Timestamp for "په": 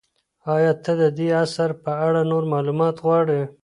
1.83-1.91